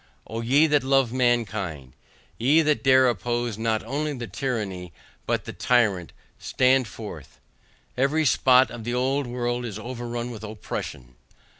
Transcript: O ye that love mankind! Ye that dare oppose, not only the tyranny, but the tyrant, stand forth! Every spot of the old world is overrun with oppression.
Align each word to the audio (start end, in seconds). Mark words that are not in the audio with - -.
O 0.25 0.41
ye 0.41 0.65
that 0.65 0.83
love 0.83 1.13
mankind! 1.13 1.93
Ye 2.39 2.63
that 2.63 2.83
dare 2.83 3.07
oppose, 3.07 3.55
not 3.59 3.83
only 3.83 4.11
the 4.17 4.25
tyranny, 4.25 4.93
but 5.27 5.45
the 5.45 5.53
tyrant, 5.53 6.11
stand 6.39 6.87
forth! 6.87 7.39
Every 7.95 8.25
spot 8.25 8.71
of 8.71 8.83
the 8.83 8.95
old 8.95 9.27
world 9.27 9.63
is 9.63 9.77
overrun 9.77 10.31
with 10.31 10.43
oppression. 10.43 11.17